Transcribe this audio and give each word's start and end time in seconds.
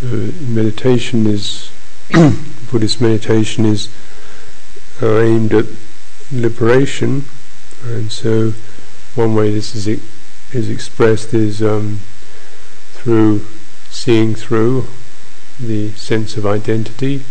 So 0.00 0.06
meditation 0.48 1.26
is 1.26 1.70
Buddhist 2.72 3.02
meditation 3.02 3.66
is 3.66 3.90
uh, 5.02 5.18
aimed 5.18 5.52
at 5.52 5.66
liberation, 6.32 7.26
and 7.84 8.10
so 8.10 8.54
one 9.14 9.34
way 9.34 9.52
this 9.52 9.74
is 9.74 10.00
is 10.54 10.70
expressed 10.70 11.34
is 11.34 11.62
um, 11.62 12.00
through 12.92 13.44
seeing 13.90 14.34
through 14.34 14.86
the 15.58 15.90
sense 15.90 16.38
of 16.38 16.46
identity, 16.46 17.22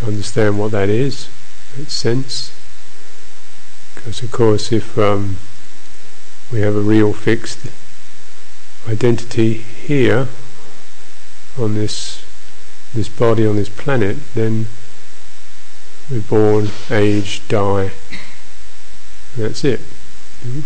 to 0.00 0.06
understand 0.06 0.58
what 0.58 0.72
that 0.72 0.88
is, 0.88 1.28
that 1.76 1.90
sense. 1.90 2.52
Because 3.94 4.20
of 4.20 4.32
course, 4.32 4.72
if 4.72 4.98
um, 4.98 5.36
we 6.50 6.58
have 6.58 6.74
a 6.74 6.80
real 6.80 7.12
fixed 7.12 7.68
identity 8.88 9.54
here 9.54 10.28
on 11.58 11.74
this 11.74 12.24
this 12.94 13.08
body 13.08 13.46
on 13.46 13.56
this 13.56 13.68
planet, 13.68 14.16
then 14.34 14.66
we're 16.10 16.20
born, 16.20 16.68
age, 16.90 17.46
die. 17.48 17.90
That's 19.36 19.64
it. 19.64 19.80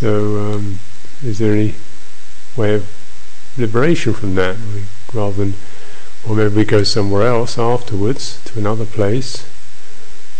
So, 0.00 0.38
um, 0.38 0.78
is 1.22 1.40
there 1.40 1.52
any 1.52 1.74
way 2.56 2.74
of 2.74 2.88
liberation 3.58 4.14
from 4.14 4.34
that? 4.36 4.56
Rather 5.12 5.36
than, 5.36 5.54
or 6.26 6.34
maybe 6.34 6.54
we 6.54 6.64
go 6.64 6.84
somewhere 6.84 7.26
else 7.26 7.58
afterwards 7.58 8.42
to 8.46 8.58
another 8.58 8.86
place. 8.86 9.46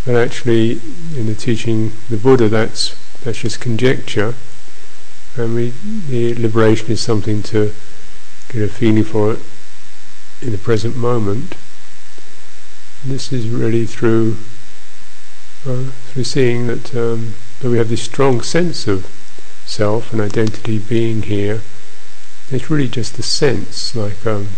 But 0.07 0.15
actually, 0.15 0.81
in 1.15 1.27
the 1.27 1.35
teaching 1.35 1.93
the 2.09 2.17
Buddha, 2.17 2.49
that's 2.49 2.97
that's 3.23 3.41
just 3.41 3.61
conjecture. 3.61 4.35
And 5.37 5.55
we, 5.55 5.73
the 6.09 6.35
liberation 6.35 6.91
is 6.91 7.01
something 7.01 7.43
to 7.45 7.73
get 8.49 8.63
a 8.63 8.69
feeling 8.69 9.05
for 9.05 9.35
it 9.35 9.41
in 10.43 10.53
the 10.53 10.59
present 10.59 10.97
moment. 10.97 11.57
And 13.03 13.13
this 13.13 13.33
is 13.33 13.49
really 13.49 13.87
through 13.87 14.37
uh, 15.67 15.91
through 16.09 16.25
seeing 16.25 16.67
that 16.67 16.95
um, 16.95 17.35
that 17.61 17.71
we 17.71 17.79
have 17.79 17.91
this 17.91 18.03
strong 18.03 18.43
sense 18.43 18.89
of 18.89 19.07
self 19.67 20.13
and 20.13 20.21
identity 20.21 20.79
being 20.79 21.23
here. 21.23 21.63
It's 22.51 22.71
really 22.71 22.89
just 22.89 23.19
a 23.19 23.23
sense, 23.23 23.95
like 23.95 24.27
um, 24.27 24.49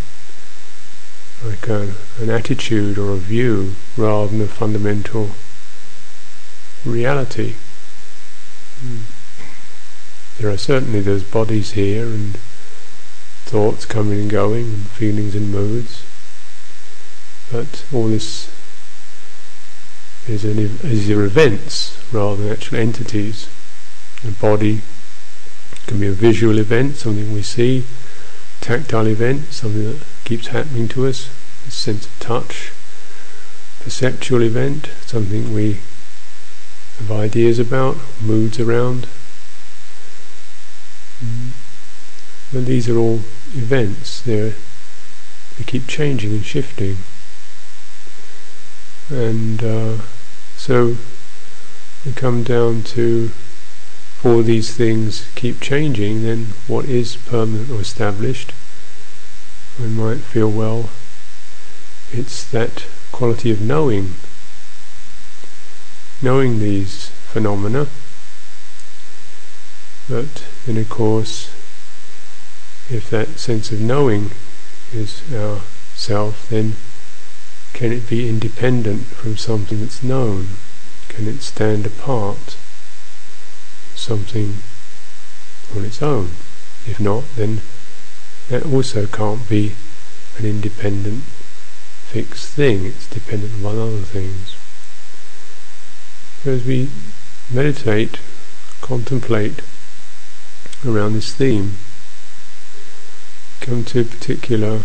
like 1.45 1.69
a, 1.69 1.95
an 2.21 2.31
attitude 2.31 2.99
or 2.99 3.13
a 3.13 3.17
view, 3.17 3.75
rather 3.97 4.29
than 4.29 4.41
a 4.41 4.47
fundamental 4.47 5.31
reality. 6.85 7.55
Mm. 8.85 9.03
There 10.39 10.51
are 10.51 10.57
certainly 10.57 11.01
those 11.01 11.23
bodies 11.23 11.73
here 11.73 12.07
and 12.07 12.37
thoughts 13.45 13.85
coming 13.85 14.21
and 14.21 14.31
going, 14.31 14.65
and 14.65 14.87
feelings 14.89 15.35
and 15.35 15.53
moods, 15.53 16.05
but 17.51 17.85
all 17.93 18.09
this 18.09 18.51
is, 20.27 20.45
an, 20.45 20.59
is 20.59 21.11
events 21.11 21.99
rather 22.13 22.43
than 22.43 22.53
actual 22.53 22.79
entities. 22.79 23.49
The 24.23 24.31
body 24.31 24.81
can 25.87 26.01
be 26.01 26.07
a 26.07 26.13
visual 26.13 26.59
event, 26.59 26.97
something 26.97 27.33
we 27.33 27.43
see, 27.43 27.85
tactile 28.61 29.07
event, 29.09 29.53
something 29.53 29.85
that 29.85 30.03
keeps 30.25 30.47
happening 30.47 30.89
to 30.89 31.07
us, 31.07 31.29
a 31.67 31.71
sense 31.71 32.07
of 32.07 32.19
touch, 32.21 32.73
perceptual 33.83 34.43
event, 34.43 34.91
something 35.05 35.53
we 35.53 35.81
have 36.99 37.11
ideas 37.11 37.59
about, 37.59 37.97
moods 38.23 38.61
around. 38.61 39.09
Mm. 41.23 41.53
And 42.53 42.67
these 42.67 42.89
are 42.89 42.99
all 42.99 43.21
events, 43.55 44.21
They're, 44.21 44.55
they 45.57 45.65
keep 45.65 45.87
changing 45.87 46.33
and 46.33 46.45
shifting. 46.45 46.99
And 49.09 49.63
uh, 49.63 49.97
so 50.57 50.97
we 52.05 52.13
come 52.13 52.43
down 52.43 52.83
to 52.83 53.31
all 54.25 54.43
these 54.43 54.75
things 54.77 55.29
keep 55.35 55.61
changing, 55.61 56.23
then 56.23 56.49
what 56.67 56.85
is 56.87 57.17
permanent 57.17 57.71
or 57.71 57.81
established? 57.81 58.53
We 59.81 59.89
might 59.89 60.19
feel, 60.19 60.51
well, 60.51 60.91
it's 62.13 62.45
that 62.51 62.87
quality 63.11 63.51
of 63.51 63.61
knowing, 63.61 64.15
knowing 66.21 66.59
these 66.59 67.07
phenomena. 67.27 67.89
But 70.09 70.45
then, 70.67 70.77
of 70.79 70.89
course, 70.89 71.51
if 72.91 73.09
that 73.11 73.39
sense 73.39 73.71
of 73.71 73.81
knowing 73.81 74.33
is 74.93 75.23
our 75.33 75.61
self, 75.95 76.49
then 76.49 76.77
can 77.73 77.93
it 77.93 78.09
be 78.09 78.29
independent 78.29 79.07
from 79.07 79.37
something 79.37 79.81
that's 79.81 80.03
known? 80.03 80.49
Can 81.09 81.29
it 81.29 81.43
stand 81.43 81.87
apart? 81.87 82.57
Something 83.95 84.59
on 85.75 85.85
its 85.85 86.03
own? 86.03 86.31
If 86.87 86.99
not, 86.99 87.25
then 87.37 87.63
that 88.49 88.67
also 88.67 89.07
can't 89.07 89.49
be 89.49 89.75
an 90.37 90.45
independent 90.45 91.23
fixed 92.13 92.49
thing, 92.51 92.85
it's 92.85 93.07
dependent 93.07 93.65
on 93.65 93.79
other 93.79 94.03
things. 94.03 94.57
So 96.43 96.51
as 96.51 96.65
we 96.65 96.91
meditate, 97.51 98.19
contemplate 98.81 99.63
around 100.85 101.13
this 101.13 101.33
theme, 101.33 101.77
come 103.61 103.85
to 103.85 104.05
particular 104.05 104.83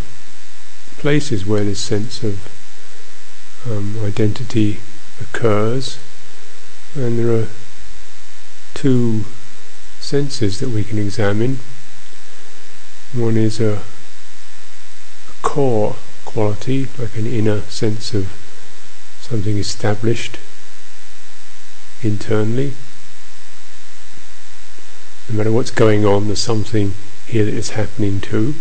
places 0.97 1.45
where 1.45 1.63
this 1.63 1.79
sense 1.79 2.23
of 2.23 2.53
um, 3.69 3.99
identity 4.03 4.79
occurs, 5.19 5.99
and 6.95 7.19
there 7.19 7.31
are 7.35 7.47
two 8.73 9.25
senses 9.99 10.59
that 10.59 10.69
we 10.69 10.83
can 10.83 10.97
examine. 10.97 11.59
One 13.13 13.37
is 13.37 13.59
a, 13.59 13.77
a 13.77 13.81
core 15.41 15.95
quality, 16.25 16.87
like 16.97 17.15
an 17.15 17.25
inner 17.25 17.61
sense 17.61 18.13
of 18.13 18.31
something 19.21 19.57
established 19.57 20.37
internally. 22.03 22.73
No 25.29 25.37
matter 25.37 25.51
what's 25.51 25.71
going 25.71 26.05
on, 26.05 26.27
there's 26.27 26.41
something 26.41 26.93
here 27.25 27.45
that 27.45 27.53
is 27.53 27.71
happening 27.71 28.21
too. 28.21 28.55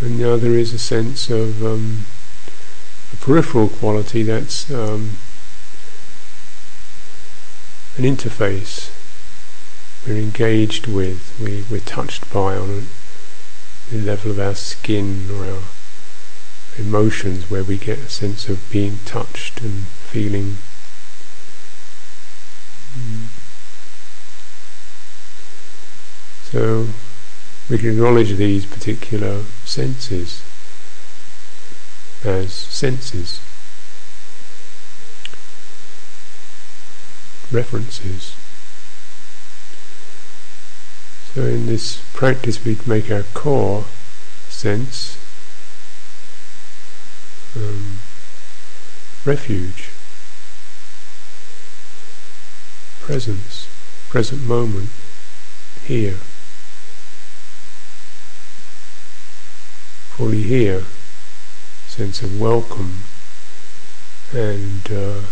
And 0.00 0.18
now 0.18 0.36
there 0.36 0.58
is 0.58 0.72
a 0.72 0.78
sense 0.78 1.30
of 1.30 1.64
um, 1.64 2.06
a 3.12 3.16
peripheral 3.16 3.68
quality 3.68 4.22
that's 4.22 4.70
um, 4.70 5.16
an 7.96 8.04
interface 8.04 8.90
we're 10.06 10.16
engaged 10.16 10.86
with, 10.86 11.38
we, 11.40 11.64
we're 11.70 11.80
touched 11.80 12.30
by 12.32 12.56
on 12.56 12.88
the 13.90 13.98
level 13.98 14.32
of 14.32 14.40
our 14.40 14.54
skin 14.54 15.28
or 15.30 15.44
our 15.44 15.62
emotions 16.76 17.48
where 17.50 17.62
we 17.62 17.78
get 17.78 17.98
a 17.98 18.08
sense 18.08 18.48
of 18.48 18.68
being 18.70 18.98
touched 19.04 19.60
and 19.60 19.84
feeling. 19.84 20.56
Mm. 22.96 23.26
So 26.50 26.86
we 27.70 27.78
can 27.78 27.90
acknowledge 27.90 28.36
these 28.36 28.66
particular 28.66 29.42
senses 29.64 30.42
as 32.24 32.52
senses, 32.52 33.40
references. 37.50 38.36
So 41.34 41.46
in 41.46 41.66
this 41.66 42.02
practice 42.12 42.62
we 42.64 42.78
make 42.86 43.10
our 43.10 43.22
core 43.34 43.86
sense 44.50 45.16
um, 47.56 47.98
refuge, 49.24 49.88
presence, 53.02 53.68
present 54.08 54.46
moment, 54.46 54.90
here. 55.84 56.18
fully 60.16 60.42
here, 60.42 60.84
sense 61.86 62.22
of 62.22 62.38
welcome 62.38 63.00
and 64.34 64.92
uh, 64.92 65.22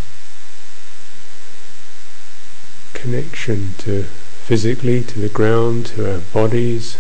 connection 2.95 3.75
to 3.77 4.03
physically 4.03 5.03
to 5.03 5.21
the 5.21 5.29
ground, 5.29 5.85
to 5.85 6.11
our 6.11 6.19
bodies, 6.33 6.95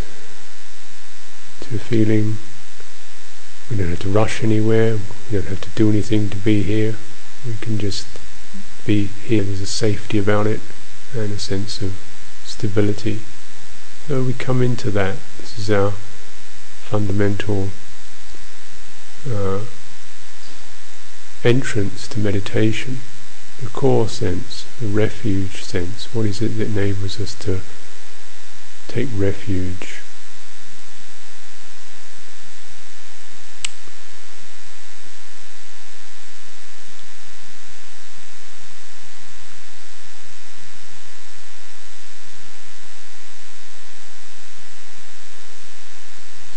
to 1.61 1.79
feeling. 1.79 2.37
We 3.71 3.79
don't 3.79 3.89
have 3.89 4.01
to 4.01 4.09
rush 4.09 4.45
anywhere, 4.45 4.99
we 5.31 5.39
don't 5.39 5.49
have 5.49 5.63
to 5.63 5.71
do 5.71 5.89
anything 5.89 6.29
to 6.29 6.37
be 6.37 6.63
here, 6.63 6.97
we 7.47 7.55
can 7.63 7.79
just 7.79 8.07
be 8.87 9.07
here, 9.07 9.43
there's 9.43 9.61
a 9.61 9.67
safety 9.67 10.19
about 10.19 10.47
it 10.47 10.61
and 11.15 11.33
a 11.33 11.39
sense 11.39 11.83
of 11.83 11.93
stability. 12.45 13.21
So 14.07 14.23
we 14.23 14.33
come 14.33 14.63
into 14.63 14.91
that. 14.91 15.17
This 15.39 15.59
is 15.59 15.71
our 15.71 15.93
fundamental 15.93 17.69
uh, 19.31 19.61
entrance 21.45 22.09
to 22.09 22.19
meditation, 22.21 23.01
the 23.63 23.69
core 23.69 24.09
sense, 24.09 24.67
the 24.81 24.87
refuge 24.87 25.63
sense. 25.63 26.15
What 26.15 26.27
is 26.27 26.43
it 26.43 26.59
that 26.59 26.69
enables 26.69 27.21
us 27.21 27.35
to 27.41 27.61
take 28.89 29.09
refuge? 29.15 30.00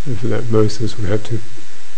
So 0.06 0.16
for 0.16 0.28
that 0.28 0.50
most 0.50 0.80
of 0.80 0.84
us 0.84 0.98
would 0.98 1.10
have 1.10 1.24
to 1.26 1.40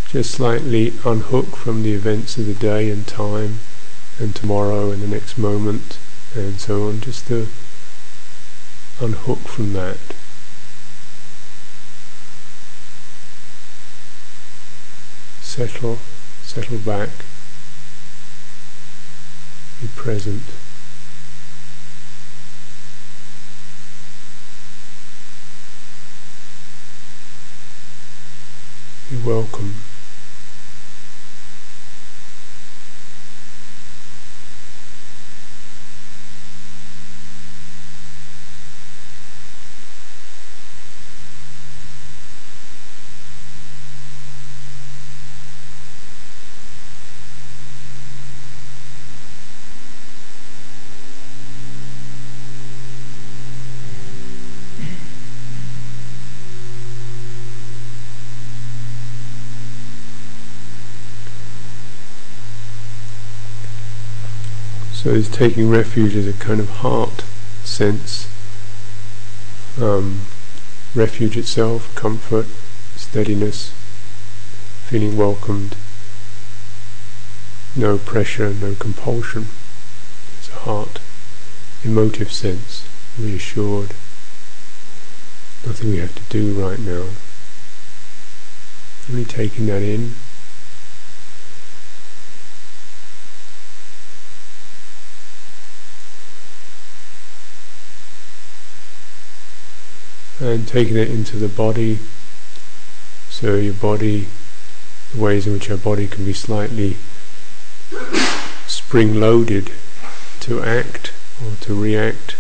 just 0.07 0.31
slightly 0.31 0.93
unhook 1.03 1.55
from 1.55 1.81
the 1.81 1.93
events 1.93 2.37
of 2.37 2.45
the 2.45 2.53
day 2.53 2.91
and 2.91 3.05
time 3.07 3.59
and 4.19 4.35
tomorrow 4.35 4.91
and 4.91 5.01
the 5.01 5.07
next 5.07 5.39
moment 5.39 5.97
and 6.35 6.59
so 6.59 6.87
on, 6.87 7.01
just 7.01 7.27
to 7.27 7.47
unhook 9.01 9.39
from 9.39 9.73
that. 9.73 9.97
Settle, 15.41 15.97
settle 16.43 16.77
back, 16.77 17.09
be 19.81 19.87
present. 19.95 20.43
Be 29.11 29.17
welcome. 29.17 29.94
So 65.05 65.11
is 65.11 65.29
taking 65.29 65.69
refuge 65.69 66.15
as 66.15 66.25
a 66.25 66.33
kind 66.33 66.59
of 66.59 66.67
heart 66.81 67.23
sense, 67.63 68.27
um, 69.79 70.21
refuge 70.95 71.37
itself, 71.37 71.93
comfort, 71.93 72.47
steadiness, 72.95 73.69
feeling 74.87 75.15
welcomed, 75.15 75.75
no 77.75 77.99
pressure, 77.99 78.51
no 78.51 78.73
compulsion. 78.73 79.45
It's 80.39 80.49
a 80.49 80.53
heart, 80.53 80.99
emotive 81.83 82.31
sense, 82.31 82.87
reassured. 83.19 83.93
Nothing 85.67 85.91
we 85.91 85.97
have 85.97 86.15
to 86.15 86.23
do 86.29 86.59
right 86.59 86.79
now. 86.79 87.09
Only 89.07 89.25
taking 89.25 89.67
that 89.67 89.83
in 89.83 90.15
and 100.39 100.67
taking 100.67 100.97
it 100.97 101.09
into 101.09 101.37
the 101.37 101.47
body. 101.47 101.99
So 103.29 103.55
your 103.55 103.73
body, 103.73 104.27
the 105.13 105.21
ways 105.21 105.47
in 105.47 105.53
which 105.53 105.69
our 105.69 105.77
body 105.77 106.07
can 106.07 106.25
be 106.25 106.33
slightly 106.33 106.97
spring-loaded 108.67 109.71
to 110.41 110.63
act 110.63 111.13
or 111.43 111.55
to 111.61 111.79
react, 111.79 112.35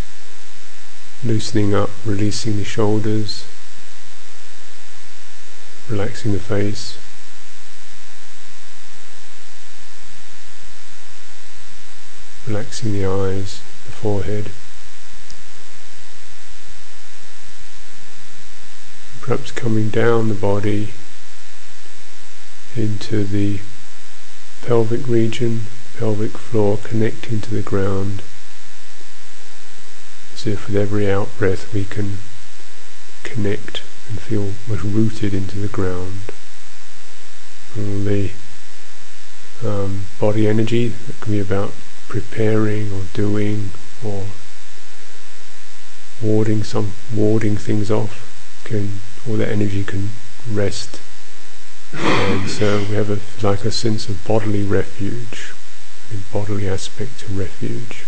loosening 1.23 1.73
up, 1.73 1.89
releasing 2.05 2.57
the 2.57 2.63
shoulders, 2.63 3.45
relaxing 5.89 6.33
the 6.33 6.39
face. 6.39 6.97
Relaxing 12.47 12.93
the 12.93 13.05
eyes, 13.05 13.61
the 13.85 13.91
forehead. 13.91 14.51
Perhaps 19.25 19.49
coming 19.49 19.89
down 19.89 20.29
the 20.29 20.35
body 20.35 20.93
into 22.75 23.23
the 23.23 23.59
pelvic 24.61 25.07
region, 25.07 25.61
pelvic 25.97 26.37
floor 26.37 26.77
connecting 26.83 27.41
to 27.41 27.55
the 27.55 27.63
ground, 27.63 28.21
as 30.31 30.45
if 30.45 30.67
with 30.67 30.75
every 30.75 31.09
out 31.09 31.27
breath 31.39 31.73
we 31.73 31.83
can 31.83 32.19
connect 33.23 33.81
and 34.09 34.21
feel 34.21 34.51
much 34.67 34.83
rooted 34.83 35.33
into 35.33 35.57
the 35.57 35.69
ground. 35.69 36.21
All 37.75 38.01
the 38.03 38.29
um, 39.65 40.05
body 40.19 40.47
energy 40.47 40.89
that 40.89 41.19
can 41.19 41.31
be 41.31 41.39
about 41.39 41.73
preparing 42.07 42.93
or 42.93 43.01
doing 43.13 43.71
or 44.03 44.25
warding 46.21 46.63
some 46.63 46.93
warding 47.11 47.57
things 47.57 47.89
off 47.89 48.61
can 48.65 48.99
all 49.27 49.37
that 49.37 49.49
energy 49.49 49.83
can 49.83 50.09
rest. 50.49 50.99
And 51.93 52.49
so 52.49 52.79
we 52.89 52.95
have 52.95 53.09
a, 53.09 53.19
like 53.45 53.65
a 53.65 53.71
sense 53.71 54.09
of 54.09 54.25
bodily 54.25 54.63
refuge, 54.63 55.53
a 56.13 56.33
bodily 56.33 56.67
aspect 56.67 57.19
to 57.19 57.33
refuge. 57.33 58.05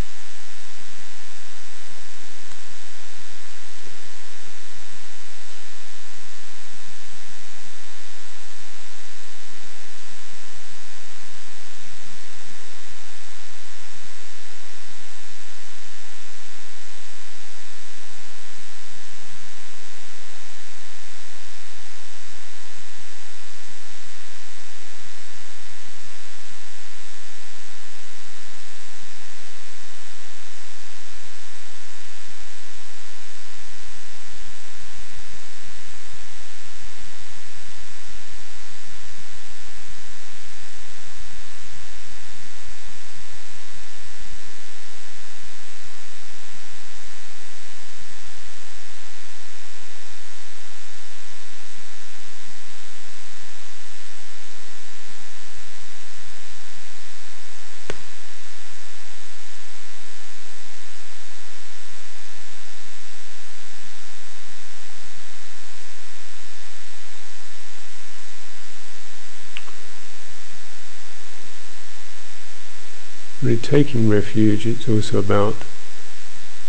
taking 73.56 74.10
refuge, 74.10 74.68
it's 74.68 74.90
also 74.90 75.20
about 75.20 75.56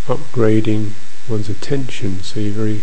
upgrading 0.06 0.92
one's 1.28 1.49
attention. 1.49 2.23
So 2.23 2.40
you're 2.40 2.52
very 2.52 2.82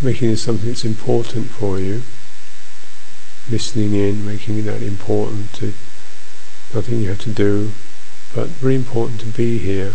making 0.00 0.30
this 0.30 0.42
something 0.42 0.68
that's 0.68 0.84
important 0.84 1.48
for 1.50 1.78
you, 1.78 2.02
listening 3.50 3.94
in, 3.94 4.24
making 4.26 4.64
that 4.64 4.82
important 4.82 5.52
to 5.54 5.74
nothing 6.74 7.00
you 7.00 7.08
have 7.10 7.20
to 7.20 7.30
do, 7.30 7.72
but 8.34 8.48
very 8.48 8.74
important 8.74 9.20
to 9.20 9.26
be 9.26 9.58
here. 9.58 9.94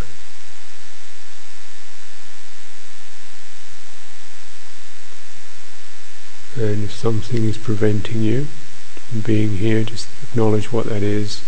And 6.56 6.86
if 6.86 6.94
something 6.94 7.44
is 7.44 7.58
preventing 7.58 8.22
you 8.22 8.46
from 9.10 9.22
being 9.22 9.58
here, 9.58 9.84
just 9.84 10.10
acknowledge 10.24 10.72
what 10.72 10.88
that 10.88 11.04
is 11.04 11.42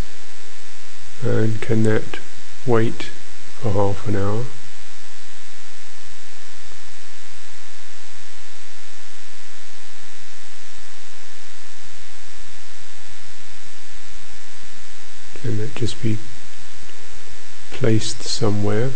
and 1.21 1.61
can 1.61 1.83
that 1.83 2.17
wait 2.65 3.03
for 3.59 3.71
half 3.71 4.07
an 4.07 4.15
hour? 4.15 4.45
Can 15.41 15.57
that 15.57 15.75
just 15.75 16.01
be 16.01 16.17
placed 17.71 18.21
somewhere? 18.23 18.91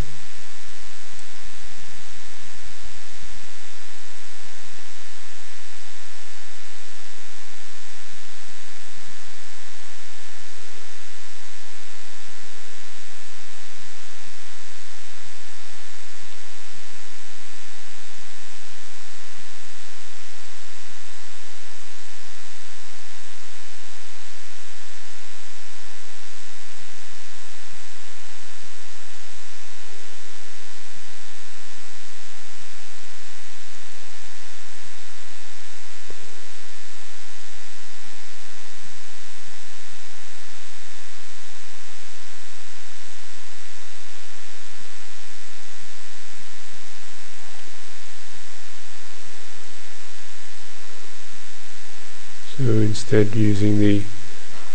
So 52.64 52.80
instead 52.80 53.36
using 53.36 53.78
the 53.78 54.04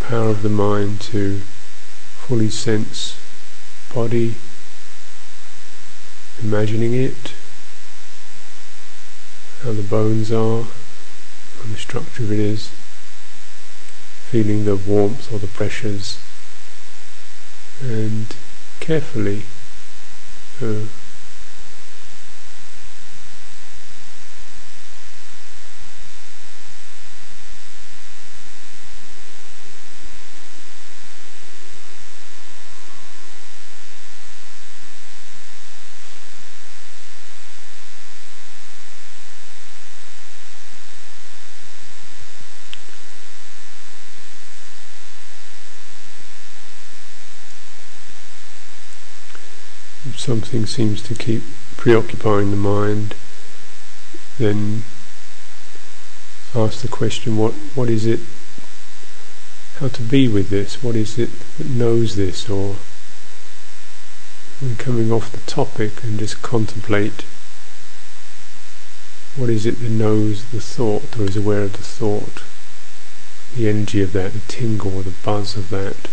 power 0.01 0.29
of 0.29 0.43
the 0.43 0.51
mind 0.51 1.01
to 1.13 1.41
fully 2.19 2.51
sense 2.51 3.19
body, 3.95 4.35
imagining 6.43 6.93
it, 6.93 7.33
how 9.63 9.73
the 9.73 9.83
bones 9.83 10.31
are, 10.31 10.67
and 11.63 11.73
the 11.75 11.79
structure 11.79 12.25
of 12.25 12.31
it 12.31 12.39
is, 12.39 12.69
feeling 14.29 14.67
the 14.67 14.77
warmth 14.77 15.33
or 15.33 15.39
the 15.39 15.47
pressures, 15.47 16.19
and 17.81 18.27
carefully 18.81 19.45
uh, 20.61 20.89
something 50.17 50.67
seems 50.67 51.03
to 51.03 51.15
keep 51.15 51.43
preoccupying 51.77 52.51
the 52.51 52.57
mind, 52.57 53.15
then 54.39 54.85
ask 56.55 56.81
the 56.83 56.89
question, 56.89 57.37
what, 57.37 57.53
what 57.75 57.89
is 57.89 58.07
it, 58.07 58.21
how 59.79 59.89
to 59.89 60.03
be 60.03 60.29
with 60.29 60.51
this, 60.51 60.83
what 60.83 60.97
is 60.97 61.19
it 61.19 61.31
that 61.59 61.69
knows 61.69 62.17
this, 62.17 62.49
or 62.49 62.77
when 64.61 64.77
coming 64.77 65.13
off 65.13 65.31
the 65.31 65.51
topic 65.51 66.03
and 66.03 66.19
just 66.19 66.43
contemplate 66.43 67.25
what 69.37 69.49
is 69.49 69.65
it 69.67 69.79
that 69.79 69.91
knows 69.91 70.51
the 70.51 70.61
thought 70.61 71.17
or 71.17 71.25
is 71.25 71.37
aware 71.37 71.63
of 71.63 71.73
the 71.73 71.79
thought, 71.79 72.43
the 73.57 73.69
energy 73.69 74.03
of 74.03 74.13
that, 74.13 74.33
the 74.33 74.41
tingle 74.49 74.97
or 74.97 75.03
the 75.05 75.15
buzz 75.23 75.57
of 75.57 75.71
that, 75.71 76.09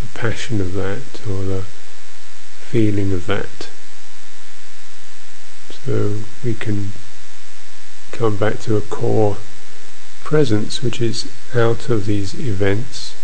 the 0.00 0.08
passion 0.18 0.60
of 0.60 0.72
that, 0.74 1.26
or 1.28 1.42
the 1.42 1.64
feeling 2.70 3.12
of 3.12 3.26
that. 3.26 3.68
So 5.84 6.20
we 6.44 6.54
can 6.54 6.92
come 8.12 8.36
back 8.36 8.58
to 8.60 8.76
a 8.76 8.80
core 8.80 9.36
presence 10.24 10.82
which 10.82 11.00
is 11.00 11.30
out 11.54 11.88
of 11.88 12.06
these 12.06 12.34
events 12.34 13.14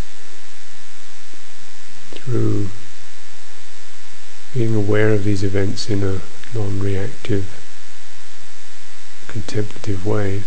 through 2.11 2.69
being 4.53 4.73
aware 4.73 5.11
of 5.11 5.23
these 5.25 5.43
events 5.43 5.89
in 5.89 6.03
a 6.03 6.21
non-reactive 6.55 7.45
contemplative 9.27 10.05
way. 10.05 10.43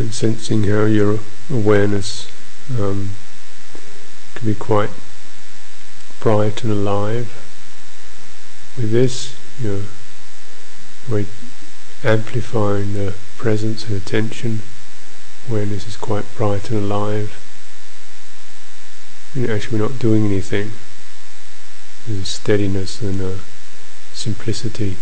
And 0.00 0.14
sensing 0.14 0.64
how 0.64 0.86
your 0.86 1.18
awareness 1.50 2.32
um, 2.78 3.10
can 4.34 4.48
be 4.48 4.54
quite 4.54 4.88
bright 6.20 6.64
and 6.64 6.72
alive. 6.72 7.28
With 8.78 8.92
this, 8.92 9.36
you're 9.62 9.82
amplifying 12.02 12.94
the 12.94 13.14
presence 13.36 13.86
and 13.86 13.96
attention. 13.96 14.62
Awareness 15.48 15.86
is 15.86 15.96
quite 15.96 16.24
bright 16.34 16.70
and 16.70 16.78
alive. 16.78 17.36
And 19.34 19.50
actually 19.50 19.78
we're 19.78 19.88
not 19.88 19.98
doing 19.98 20.24
anything. 20.24 20.72
There's 22.06 22.22
a 22.22 22.24
steadiness 22.24 23.02
and 23.02 23.20
a 23.20 23.38
simplicity. 24.14 24.96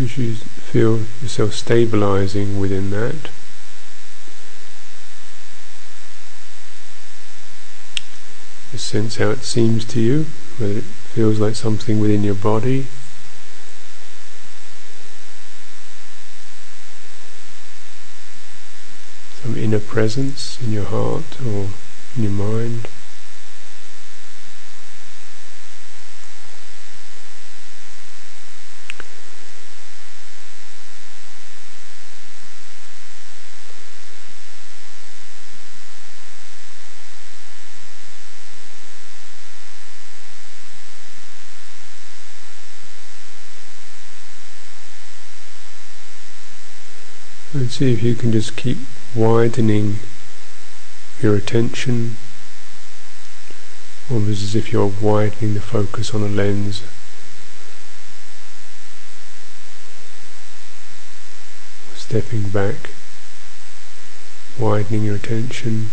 As 0.00 0.07
you 0.18 0.34
feel 0.34 0.98
yourself 1.22 1.54
stabilizing 1.54 2.58
within 2.58 2.90
that, 2.90 3.30
just 8.72 8.86
sense 8.86 9.16
how 9.16 9.30
it 9.30 9.44
seems 9.44 9.84
to 9.84 10.00
you, 10.00 10.26
whether 10.58 10.78
it 10.78 10.84
feels 10.84 11.38
like 11.38 11.54
something 11.54 12.00
within 12.00 12.24
your 12.24 12.34
body, 12.34 12.86
some 19.42 19.56
inner 19.56 19.78
presence 19.78 20.60
in 20.62 20.72
your 20.72 20.84
heart 20.84 21.40
or 21.46 21.68
in 22.16 22.24
your 22.24 22.32
mind. 22.32 22.88
And 47.58 47.72
see 47.72 47.92
if 47.92 48.04
you 48.04 48.14
can 48.14 48.30
just 48.30 48.54
keep 48.54 48.78
widening 49.16 49.98
your 51.20 51.34
attention, 51.34 52.16
almost 54.08 54.44
as 54.44 54.54
if 54.54 54.70
you're 54.70 54.86
widening 54.86 55.54
the 55.54 55.60
focus 55.60 56.14
on 56.14 56.22
a 56.22 56.28
lens. 56.28 56.84
Stepping 61.96 62.48
back, 62.50 62.90
widening 64.56 65.02
your 65.02 65.16
attention, 65.16 65.90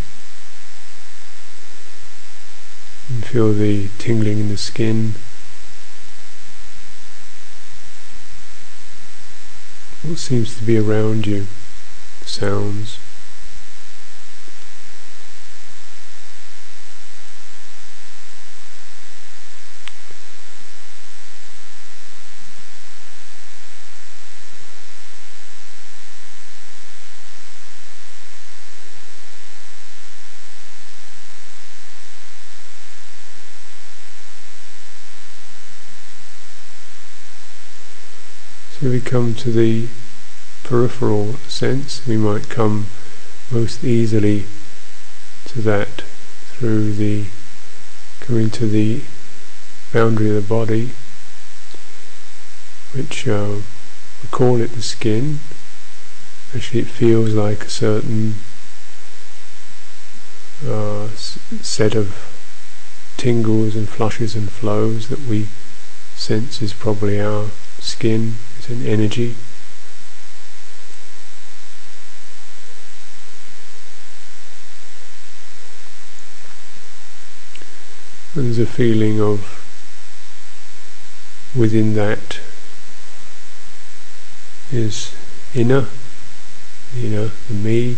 and 3.09 3.25
feel 3.25 3.53
the 3.53 3.89
tingling 3.97 4.39
in 4.39 4.49
the 4.49 4.57
skin. 4.57 5.15
What 10.07 10.19
seems 10.19 10.55
to 10.55 10.63
be 10.63 10.77
around 10.77 11.25
you, 11.25 11.47
sounds. 12.25 12.99
So 38.85 38.91
we 38.91 39.01
come 39.01 39.33
to 39.33 39.49
the 39.49 39.87
peripheral 40.63 41.37
sense, 41.47 42.05
we 42.05 42.17
might 42.17 42.49
come 42.49 42.85
most 43.49 43.83
easily 43.83 44.45
to 45.45 45.61
that 45.63 46.03
through 46.51 46.93
the 46.93 47.25
coming 48.19 48.51
to 48.51 48.67
the 48.67 49.01
boundary 49.91 50.29
of 50.29 50.35
the 50.35 50.41
body, 50.41 50.91
which 52.93 53.27
uh, 53.27 53.55
we 54.21 54.29
call 54.29 54.61
it 54.61 54.73
the 54.73 54.83
skin. 54.83 55.39
Actually, 56.55 56.81
it 56.81 56.87
feels 56.87 57.33
like 57.33 57.63
a 57.63 57.69
certain 57.69 58.35
uh, 60.63 61.07
set 61.07 61.95
of 61.95 62.13
tingles 63.17 63.75
and 63.75 63.89
flushes 63.89 64.35
and 64.35 64.51
flows 64.51 65.09
that 65.09 65.21
we 65.21 65.47
sense 66.15 66.61
is 66.61 66.71
probably 66.71 67.19
our 67.19 67.49
skin 67.85 68.33
it's 68.57 68.69
an 68.69 68.85
energy. 68.85 69.35
And 78.33 78.47
there's 78.47 78.59
a 78.59 78.65
feeling 78.65 79.21
of 79.21 79.61
within 81.55 81.93
that 81.93 82.39
is 84.71 85.15
inner, 85.53 85.87
you 86.95 87.09
know, 87.09 87.31
the 87.47 87.53
me. 87.53 87.97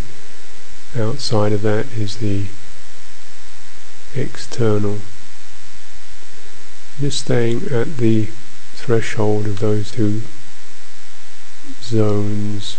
Outside 0.96 1.54
of 1.54 1.62
that 1.64 1.86
is 1.94 2.18
the 2.18 2.46
external. 4.16 5.00
Just 7.00 7.22
staying 7.22 7.68
at 7.72 7.98
the 7.98 8.28
threshold 8.78 9.46
of 9.48 9.60
those 9.60 9.92
two 9.92 10.22
zones 11.82 12.78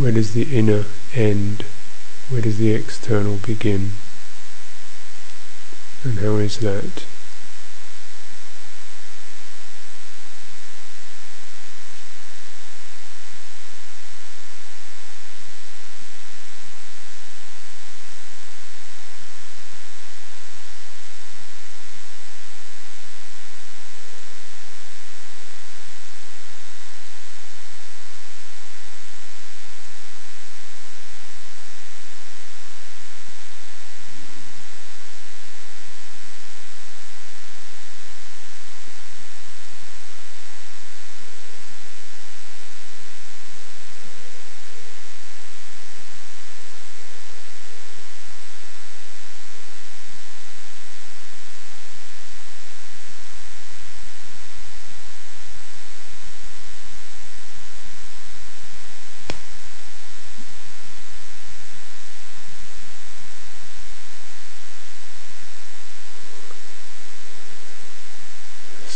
Where 0.00 0.12
does 0.12 0.32
the 0.32 0.56
inner 0.56 0.86
end? 1.14 1.66
Where 2.30 2.40
does 2.40 2.56
the 2.56 2.72
external 2.72 3.36
begin? 3.36 3.92
And 6.04 6.18
how 6.20 6.36
is 6.36 6.60
that? 6.60 7.04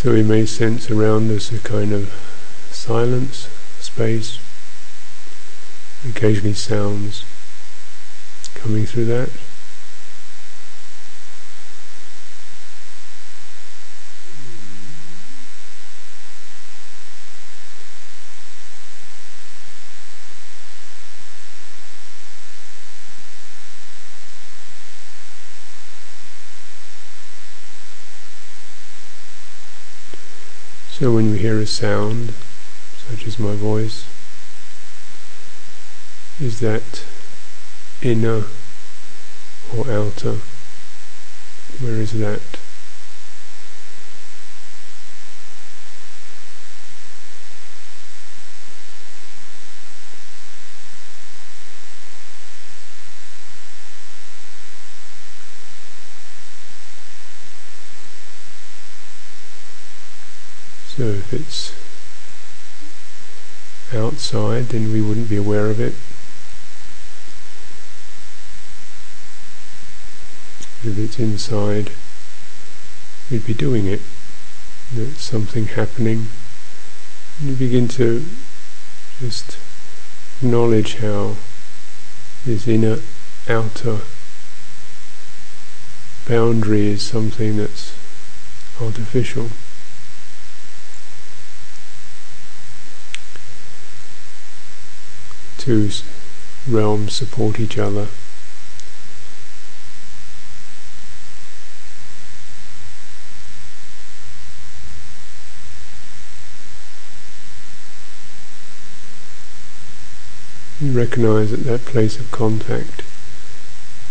So 0.04 0.12
we 0.12 0.22
may 0.22 0.44
sense 0.44 0.90
around 0.90 1.30
us 1.30 1.50
a 1.50 1.58
kind 1.60 1.90
of 1.90 2.12
silence, 2.70 3.48
space, 3.80 4.38
occasionally 6.06 6.52
sounds 6.52 7.24
coming 8.54 8.84
through 8.84 9.06
that. 9.06 9.30
So 30.98 31.12
when 31.12 31.32
we 31.32 31.38
hear 31.38 31.58
a 31.58 31.66
sound, 31.66 32.34
such 33.10 33.26
as 33.26 33.36
my 33.40 33.56
voice, 33.56 34.04
is 36.40 36.60
that 36.60 37.04
inner 38.00 38.44
or 39.76 39.90
outer? 39.90 40.36
Where 41.80 41.96
is 41.96 42.12
that? 42.20 42.40
So 61.04 61.10
if 61.10 61.34
it's 61.34 61.74
outside, 63.94 64.68
then 64.70 64.90
we 64.90 65.02
wouldn't 65.02 65.28
be 65.28 65.36
aware 65.36 65.66
of 65.66 65.78
it. 65.78 65.92
If 70.82 70.98
it's 70.98 71.18
inside, 71.18 71.90
we'd 73.30 73.44
be 73.44 73.52
doing 73.52 73.84
it. 73.84 74.00
There's 74.94 75.20
something 75.20 75.66
happening. 75.66 76.28
You 77.38 77.52
begin 77.54 77.86
to 78.00 78.24
just 79.20 79.58
acknowledge 80.38 81.00
how 81.00 81.36
this 82.46 82.66
inner, 82.66 83.00
outer 83.46 83.98
boundary 86.26 86.86
is 86.86 87.02
something 87.02 87.58
that's 87.58 87.94
artificial. 88.80 89.50
Two 95.64 95.88
realms 96.68 97.14
support 97.16 97.58
each 97.58 97.78
other. 97.78 98.08
You 110.82 110.92
recognize 110.92 111.50
that 111.50 111.64
that 111.64 111.86
place 111.86 112.20
of 112.20 112.30
contact 112.30 113.02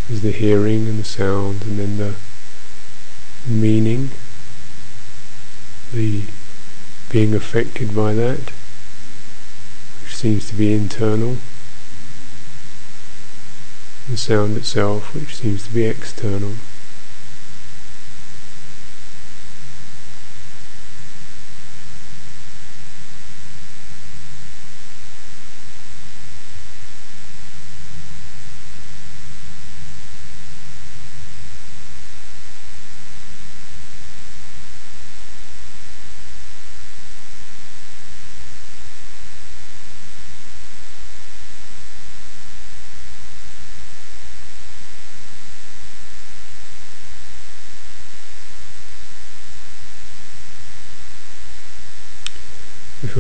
is 0.10 0.24
the 0.24 0.32
hearing 0.32 0.88
and 0.88 0.98
the 0.98 1.04
sound 1.04 1.62
and 1.62 1.78
then 1.78 1.98
the 1.98 2.16
meaning, 3.48 4.10
the 5.94 6.24
being 7.12 7.36
affected 7.36 7.96
by 7.96 8.16
that 8.16 8.52
seems 10.24 10.48
to 10.48 10.56
be 10.56 10.72
internal. 10.72 11.36
The 14.10 14.16
sound 14.16 14.56
itself, 14.56 15.14
which 15.14 15.36
seems 15.36 15.68
to 15.68 15.74
be 15.74 15.84
external. 15.84 16.54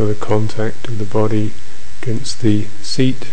Feel 0.04 0.13
the 0.13 0.20
contact 0.20 0.88
of 0.89 0.98
the 0.98 1.06
body 1.06 1.54
against 2.02 2.42
the 2.42 2.63
seat. 2.82 3.32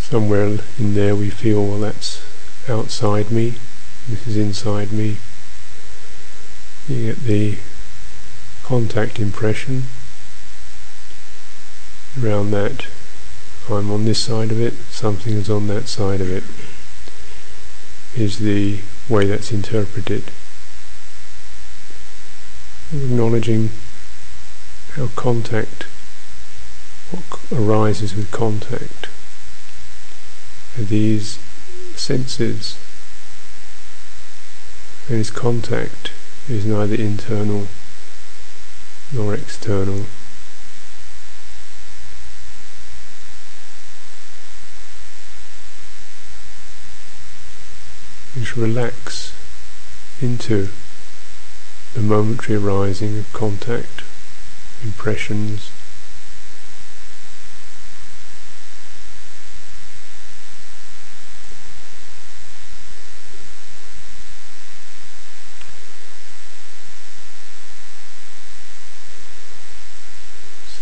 Somewhere 0.00 0.58
in 0.78 0.94
there 0.94 1.14
we 1.14 1.30
feel, 1.30 1.64
well 1.64 1.78
that's 1.78 2.20
outside 2.68 3.30
me, 3.30 3.54
this 4.08 4.26
is 4.26 4.36
inside 4.36 4.90
me. 4.90 5.18
You 6.88 7.06
get 7.06 7.24
the 7.24 7.58
contact 8.64 9.20
impression 9.20 9.84
around 12.20 12.50
that. 12.50 12.86
I'm 13.68 13.92
on 13.92 14.04
this 14.04 14.18
side 14.18 14.50
of 14.50 14.60
it, 14.60 14.74
something 14.90 15.34
is 15.34 15.48
on 15.48 15.68
that 15.68 15.86
side 15.86 16.20
of 16.20 16.28
it, 16.28 16.42
is 18.20 18.40
the 18.40 18.80
way 19.08 19.26
that's 19.26 19.52
interpreted 19.52 20.24
acknowledging 22.92 23.70
how 24.94 25.06
contact, 25.14 25.84
what 27.10 27.22
arises 27.52 28.16
with 28.16 28.30
contact, 28.30 29.08
are 30.76 30.82
these 30.82 31.38
senses, 31.94 32.76
and 35.08 35.18
his 35.18 35.30
contact 35.30 36.10
is 36.48 36.66
neither 36.66 36.96
internal 36.96 37.68
nor 39.12 39.34
external. 39.34 40.06
Just 48.34 48.56
relax 48.56 49.32
into 50.20 50.70
the 51.94 52.00
momentary 52.00 52.56
arising 52.56 53.18
of 53.18 53.32
contact, 53.32 54.02
impressions, 54.82 55.70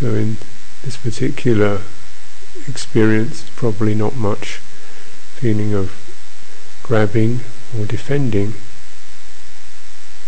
So 0.00 0.14
in 0.14 0.36
this 0.84 0.96
particular 0.96 1.82
experience, 2.68 3.50
probably 3.56 3.96
not 3.96 4.14
much 4.14 4.60
feeling 5.34 5.74
of 5.74 5.92
grabbing 6.84 7.40
or 7.76 7.84
defending, 7.84 8.54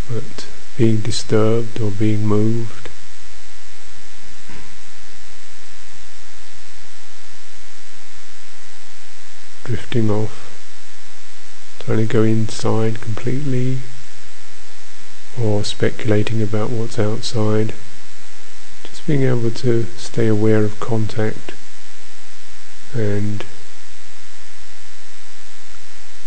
but 0.09 0.49
being 0.81 1.01
disturbed 1.01 1.79
or 1.79 1.91
being 1.91 2.27
moved. 2.27 2.89
Drifting 9.63 10.11
off, 10.11 11.77
trying 11.81 11.99
to 11.99 12.07
go 12.07 12.23
inside 12.23 12.99
completely, 13.03 13.81
or 15.39 15.63
speculating 15.65 16.41
about 16.41 16.71
what's 16.71 16.99
outside. 16.99 17.75
Just 18.85 19.07
being 19.07 19.25
able 19.25 19.51
to 19.51 19.85
stay 19.99 20.29
aware 20.29 20.65
of 20.65 20.81
contact 20.81 21.53
and 22.95 23.45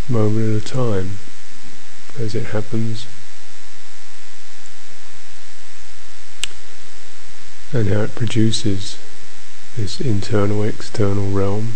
moment 0.08 0.64
at 0.64 0.70
a 0.70 0.74
time 0.74 1.18
as 2.20 2.36
it 2.36 2.46
happens. 2.54 3.08
And 7.74 7.90
how 7.90 8.02
it 8.02 8.16
produces 8.16 8.98
this 9.76 10.00
internal 10.00 10.64
external 10.64 11.30
realm. 11.32 11.74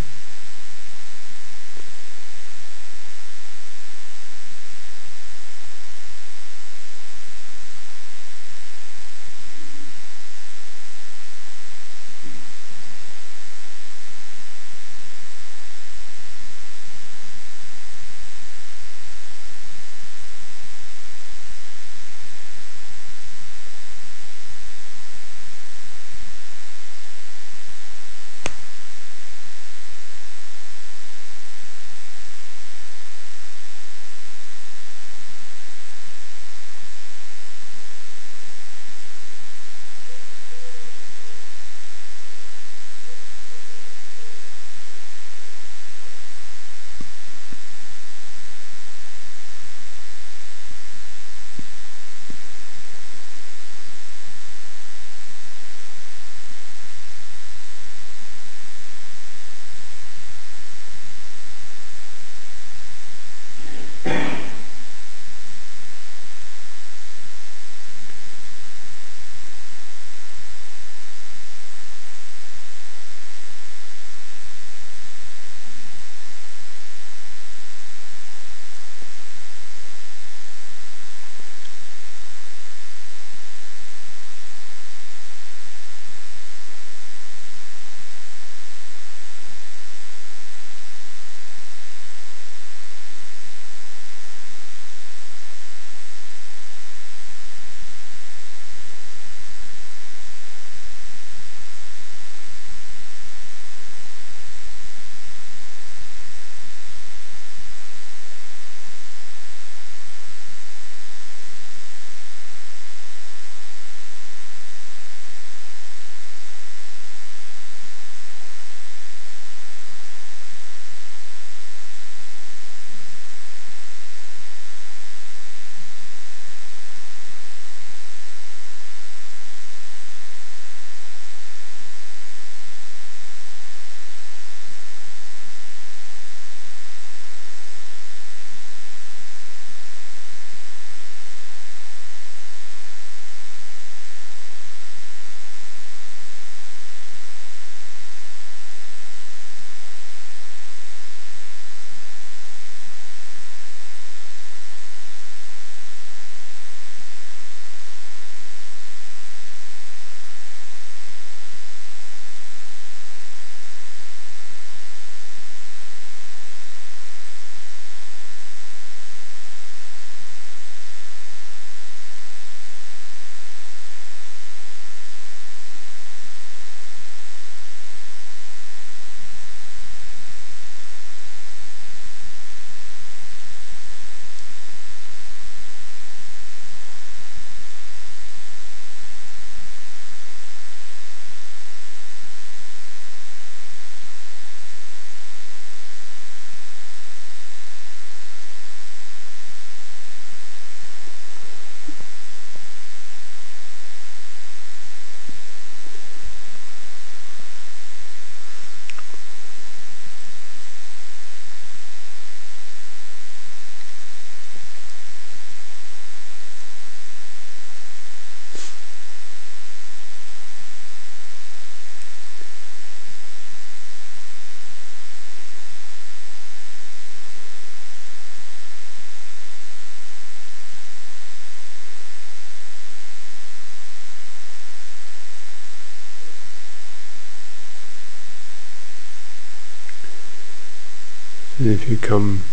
And 241.59 241.71
if 241.71 241.89
you 241.89 241.97
come 241.97 242.43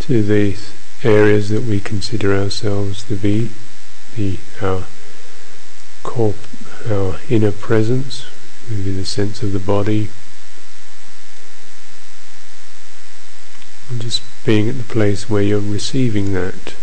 to 0.00 0.22
these 0.22 0.72
areas 1.02 1.48
that 1.48 1.62
we 1.62 1.80
consider 1.80 2.34
ourselves 2.34 3.04
to 3.04 3.16
be, 3.16 3.50
the 4.14 4.38
our 4.60 4.84
core, 6.02 6.34
our 6.90 7.18
inner 7.30 7.52
presence, 7.52 8.26
maybe 8.68 8.92
the 8.92 9.06
sense 9.06 9.42
of 9.42 9.52
the 9.52 9.58
body, 9.58 10.10
and 13.88 14.02
just 14.02 14.22
being 14.44 14.68
at 14.68 14.76
the 14.76 14.84
place 14.84 15.30
where 15.30 15.42
you're 15.42 15.60
receiving 15.60 16.34
that, 16.34 16.74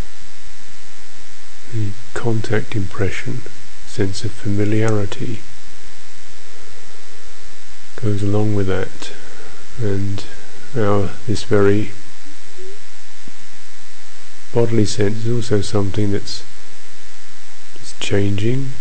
the 1.72 1.90
contact 2.14 2.74
impression, 2.74 3.42
sense 3.86 4.24
of 4.24 4.32
familiarity 4.32 5.40
goes 8.00 8.22
along 8.22 8.54
with 8.54 8.66
that, 8.66 9.12
and 9.80 10.24
now, 10.76 11.08
this 11.26 11.42
very 11.44 11.92
bodily 14.52 14.84
sense 14.84 15.24
is 15.24 15.34
also 15.34 15.62
something 15.62 16.12
that's 16.12 16.44
changing, 17.98 18.72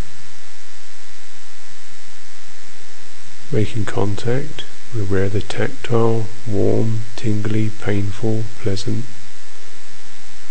making 3.49 3.85
contact. 3.85 4.65
We're 4.93 5.03
aware 5.03 5.29
the 5.29 5.39
tactile, 5.39 6.27
warm, 6.45 7.01
tingly, 7.15 7.69
painful, 7.69 8.43
pleasant, 8.59 9.05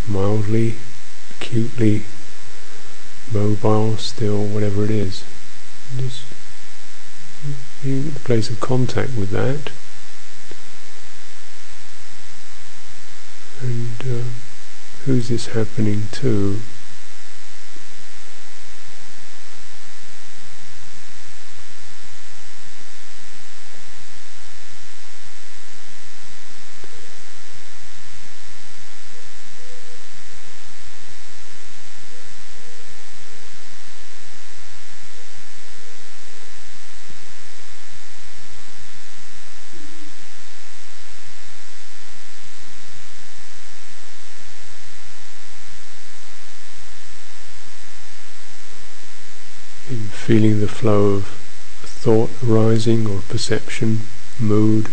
mildly, 0.09 0.77
acutely, 1.31 2.05
mobile, 3.31 3.99
still, 3.99 4.47
whatever 4.47 4.85
it 4.85 4.91
is. 4.91 5.25
Just 5.99 6.25
being 7.83 8.13
the 8.13 8.21
place 8.21 8.49
of 8.49 8.61
contact 8.61 9.15
with 9.15 9.29
that. 9.31 9.71
And 13.65 14.03
uh, 14.03 14.25
who's 15.05 15.29
this 15.29 15.47
happening 15.47 16.03
to? 16.13 16.61
Feeling 50.25 50.61
the 50.61 50.67
flow 50.67 51.11
of 51.17 51.27
thought 51.83 52.31
arising 52.43 53.07
or 53.07 53.21
perception, 53.29 54.01
mood, 54.41 54.89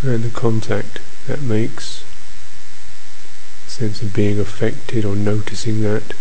and 0.00 0.22
the 0.22 0.30
contact 0.30 1.00
that 1.26 1.42
makes, 1.42 2.04
sense 3.66 4.00
of 4.00 4.14
being 4.14 4.38
affected 4.38 5.04
or 5.04 5.16
noticing 5.16 5.80
that. 5.80 6.14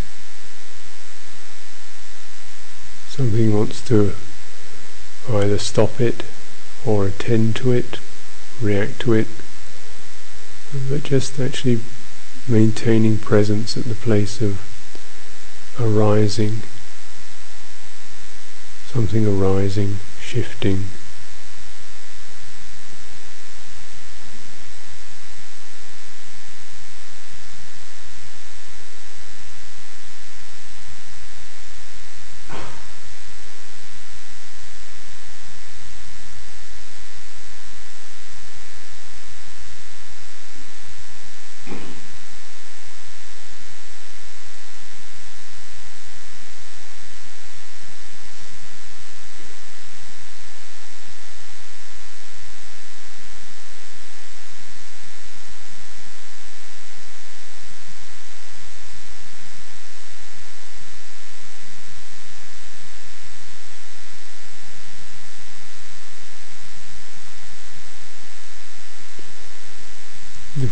Something 3.09 3.53
wants 3.53 3.81
to 3.81 4.15
either 5.29 5.59
stop 5.59 6.01
it 6.01 6.23
or 6.83 7.05
attend 7.05 7.55
to 7.57 7.71
it, 7.71 7.99
react 8.59 8.99
to 9.01 9.13
it, 9.13 9.27
but 10.89 11.03
just 11.03 11.39
actually 11.39 11.81
maintaining 12.47 13.19
presence 13.19 13.77
at 13.77 13.83
the 13.83 13.93
place 13.93 14.41
of 14.41 14.59
arising, 15.79 16.63
something 18.93 19.25
arising, 19.25 19.97
shifting. 20.21 20.85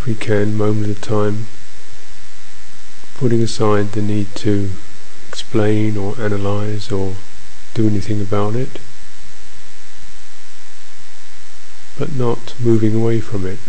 If 0.02 0.08
we 0.08 0.16
can, 0.16 0.58
moment 0.58 0.90
at 0.90 0.98
a 0.98 1.00
time, 1.00 1.46
putting 3.14 3.40
aside 3.44 3.92
the 3.92 4.02
need 4.02 4.34
to 4.34 4.72
explain 5.30 5.96
or 5.96 6.20
analyze 6.20 6.92
or 6.92 7.14
do 7.76 7.88
anything 7.88 8.20
about 8.20 8.56
it, 8.56 8.80
but 12.00 12.12
not 12.16 12.56
moving 12.60 12.96
away 12.96 13.22
from 13.22 13.46
it. 13.46 13.60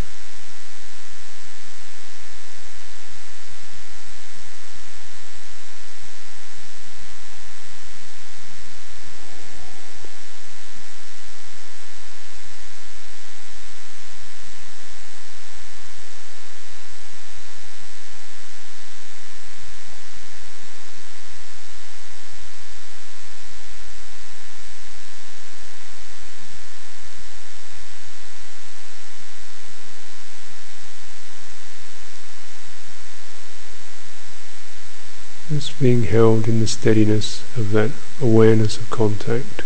Just 35.52 35.71
being 35.82 36.04
held 36.04 36.46
in 36.46 36.60
the 36.60 36.66
steadiness 36.68 37.42
of 37.56 37.72
that 37.72 37.90
awareness 38.20 38.76
of 38.76 38.88
contact. 38.88 39.64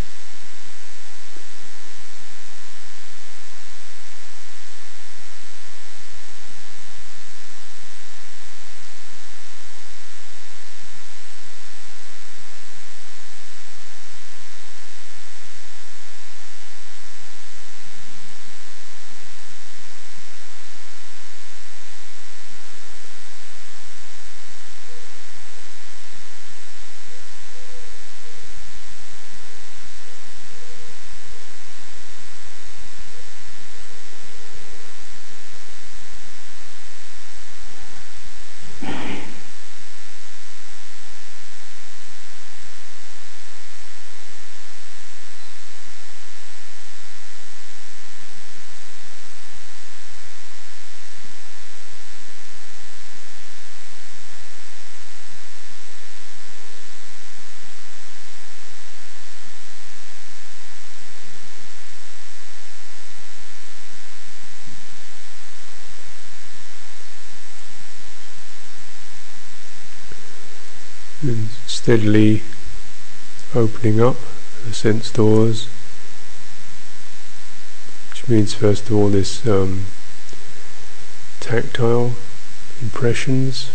and 71.29 71.49
steadily 71.87 72.43
opening 73.55 74.01
up 74.01 74.17
the 74.67 74.75
sense 74.75 75.09
doors, 75.13 75.69
which 78.11 78.27
means 78.27 78.55
first 78.55 78.91
of 78.91 78.97
all 78.97 79.09
this 79.09 79.47
um, 79.47 79.85
tactile 81.39 82.17
impressions. 82.83 83.71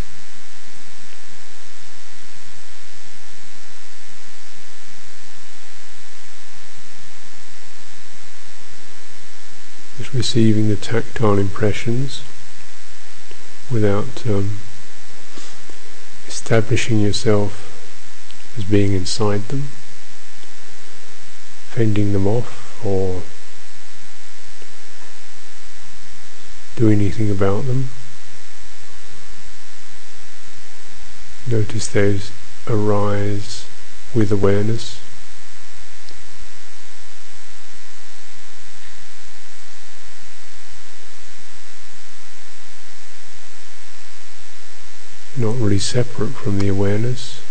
Just 9.97 10.13
receiving 10.13 10.67
the 10.67 10.75
tactile 10.75 11.37
impressions 11.37 12.25
without 13.71 14.27
um, 14.27 14.59
establishing 16.27 16.99
yourself 16.99 17.80
as 18.57 18.63
being 18.65 18.93
inside 18.93 19.41
them, 19.47 19.63
fending 21.69 22.13
them 22.13 22.27
off 22.27 22.83
or 22.85 23.21
do 26.75 26.89
anything 26.89 27.29
about 27.29 27.65
them. 27.65 27.89
Notice 31.47 31.87
those 31.87 32.31
arise 32.67 33.65
with 34.13 34.31
awareness. 34.31 34.99
not 45.37 45.55
really 45.57 45.79
separate 45.79 46.29
from 46.29 46.59
the 46.59 46.67
awareness. 46.67 47.41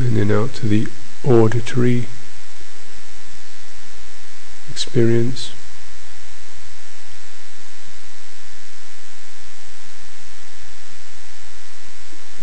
and 0.00 0.16
then 0.16 0.30
out 0.30 0.49
to 0.60 0.68
the 0.68 0.86
auditory 1.24 2.06
experience. 4.70 5.54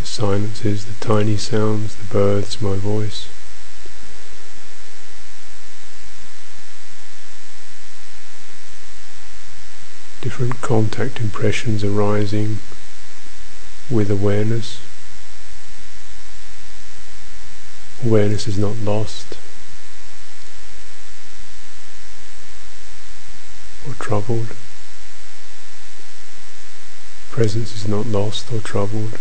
The 0.02 0.08
silences, 0.08 0.86
the 0.86 1.06
tiny 1.06 1.38
sounds, 1.38 1.96
the 1.96 2.06
birds, 2.06 2.60
my 2.60 2.76
voice. 2.76 3.30
different 10.20 10.60
contact 10.62 11.22
impressions 11.22 11.84
arising 11.84 12.58
with 13.90 14.12
awareness. 14.12 14.82
Awareness 18.06 18.48
is 18.48 18.58
not 18.58 18.78
lost 18.78 19.38
or 23.88 23.94
troubled. 23.96 24.56
Presence 27.32 27.76
is 27.76 27.88
not 27.88 28.06
lost 28.06 28.52
or 28.54 28.60
troubled. 28.60 29.18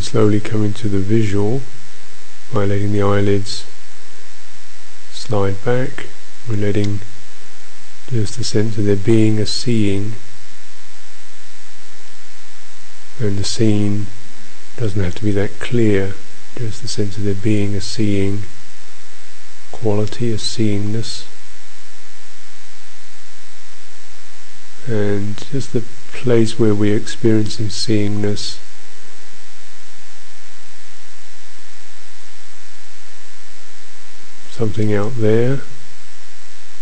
Slowly 0.00 0.40
coming 0.40 0.72
to 0.74 0.88
the 0.88 0.98
visual 0.98 1.62
by 2.52 2.64
letting 2.64 2.92
the 2.92 3.02
eyelids 3.02 3.64
slide 5.12 5.64
back, 5.64 6.06
we're 6.48 6.56
letting 6.56 7.00
just 8.08 8.36
the 8.36 8.44
sense 8.44 8.76
of 8.78 8.84
there 8.84 8.96
being 8.96 9.38
a 9.38 9.46
seeing. 9.46 10.14
And 13.20 13.38
the 13.38 13.44
scene 13.44 14.06
doesn't 14.76 15.02
have 15.02 15.14
to 15.16 15.24
be 15.24 15.32
that 15.32 15.60
clear, 15.60 16.14
just 16.56 16.82
the 16.82 16.88
sense 16.88 17.16
of 17.16 17.24
there 17.24 17.34
being 17.34 17.74
a 17.74 17.80
seeing 17.80 18.42
quality, 19.70 20.32
a 20.32 20.36
seeingness 20.36 21.26
and 24.86 25.36
just 25.52 25.72
the 25.72 25.84
place 26.12 26.58
where 26.58 26.74
we're 26.74 26.96
experiencing 26.96 27.66
seeingness 27.66 28.58
something 34.60 34.92
out 34.92 35.14
there 35.16 35.60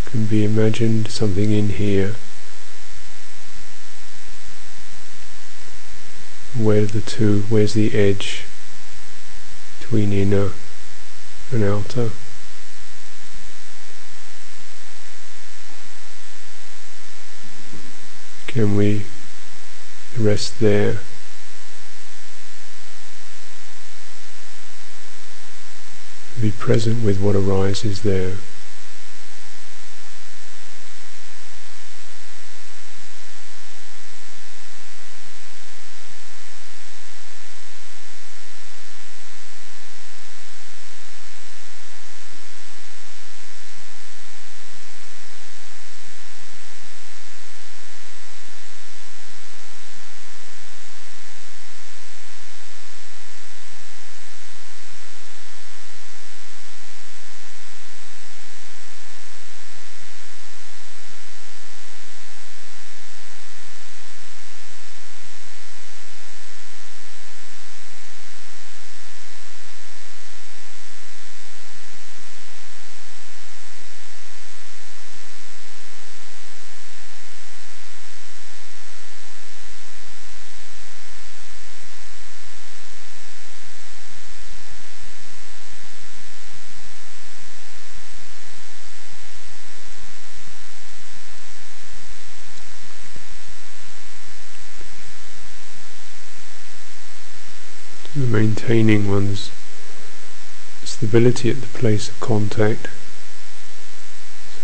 can 0.03 0.25
be 0.25 0.43
imagined, 0.43 1.07
something 1.07 1.49
in 1.49 1.69
here. 1.69 2.13
Where 6.61 6.85
the 6.85 6.99
two, 6.99 7.43
where's 7.47 7.75
the 7.75 7.93
edge 7.97 8.43
between 9.79 10.11
inner 10.11 10.49
and 11.53 11.63
outer? 11.63 12.09
Can 18.47 18.75
we 18.75 19.05
rest 20.17 20.59
there? 20.59 20.99
Be 26.41 26.51
present 26.51 27.03
with 27.03 27.19
what 27.19 27.35
arises 27.35 28.01
there. 28.03 28.33
Maintaining 98.39 99.05
one's 99.11 99.51
stability 100.85 101.49
at 101.49 101.59
the 101.59 101.67
place 101.77 102.07
of 102.07 102.17
contact 102.21 102.87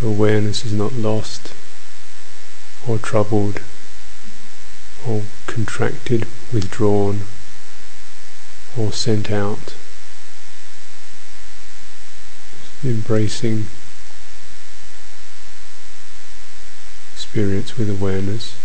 so 0.00 0.08
awareness 0.08 0.64
is 0.64 0.72
not 0.72 0.94
lost 0.94 1.52
or 2.88 2.96
troubled 2.96 3.60
or 5.06 5.24
contracted, 5.46 6.26
withdrawn 6.52 7.20
or 8.78 8.92
sent 8.92 9.30
out. 9.30 9.74
embracing 12.84 13.66
experience 17.14 17.76
with 17.76 17.90
awareness. 17.90 18.55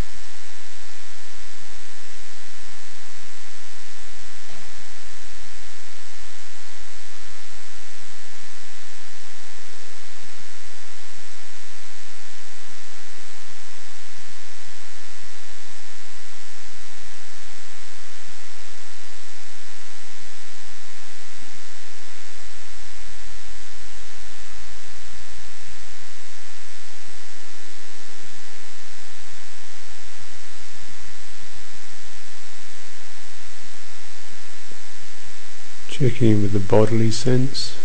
Checking 36.02 36.30
in 36.32 36.42
with 36.42 36.52
the 36.52 36.58
bodily 36.58 37.12
sense, 37.12 37.78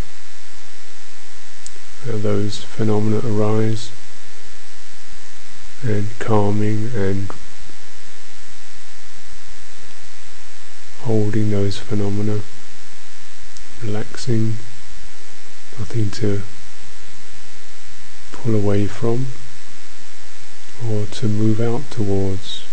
how 2.03 2.18
those 2.18 2.63
phenomena 2.63 3.22
arise, 3.24 3.91
and 5.84 6.07
calming 6.18 6.89
and 6.95 7.30
holding 11.01 11.51
those 11.51 11.78
phenomena, 11.78 12.39
relaxing, 13.84 14.55
nothing 15.78 16.09
to 16.09 16.41
pull 18.32 18.55
away 18.55 18.88
from 18.88 19.28
or 20.89 21.05
to 21.05 21.28
move 21.28 21.61
out 21.61 21.84
towards. 21.91 22.63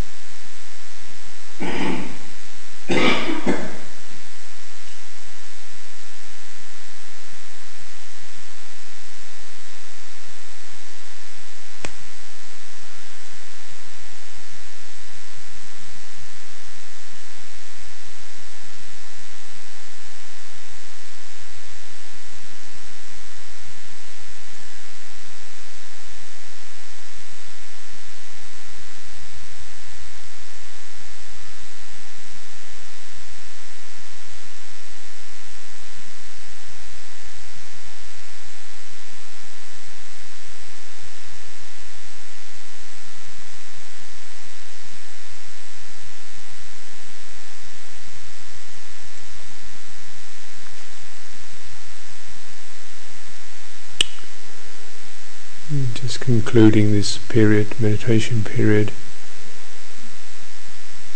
Concluding 56.24 56.90
this 56.90 57.18
period, 57.18 57.78
meditation 57.78 58.42
period, 58.42 58.86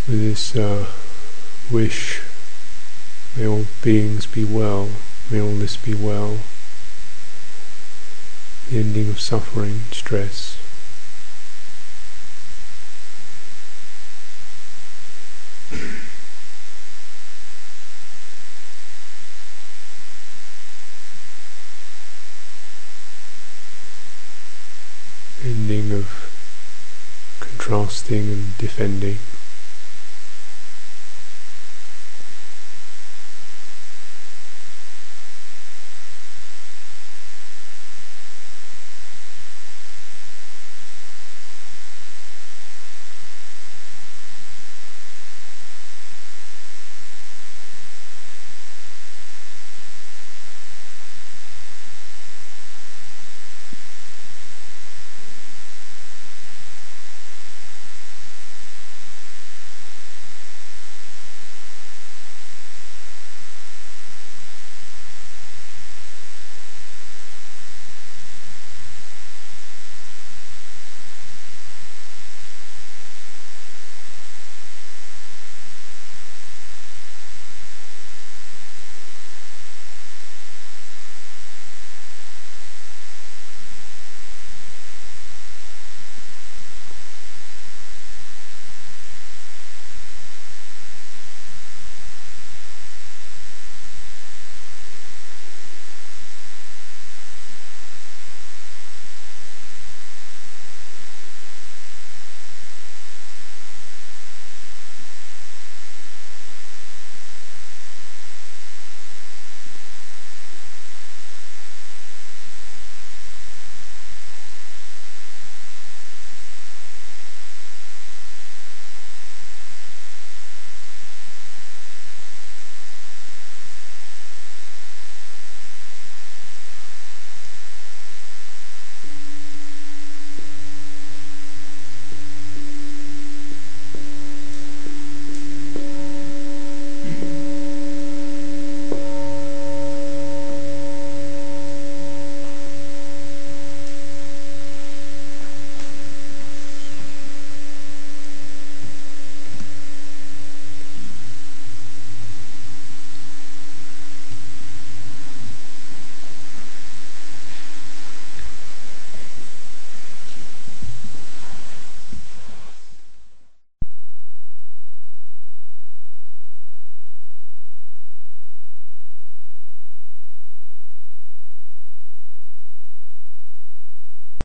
with 0.07 0.21
this 0.21 0.55
uh, 0.55 0.87
wish, 1.71 2.21
may 3.35 3.47
all 3.47 3.65
beings 3.83 4.27
be 4.27 4.45
well, 4.45 4.91
may 5.31 5.41
all 5.41 5.55
this 5.55 5.79
be 5.79 5.95
well, 5.95 6.39
the 8.69 8.79
ending 8.79 9.09
of 9.09 9.19
suffering, 9.19 9.81
stress. 9.93 10.58
And 28.11 28.57
defending. 28.59 29.19